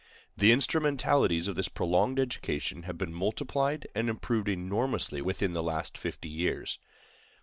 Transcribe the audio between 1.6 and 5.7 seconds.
prolonged education have been multiplied and improved enormously within the